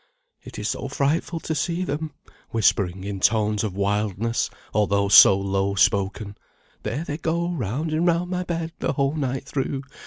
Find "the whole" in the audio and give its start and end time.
8.79-9.13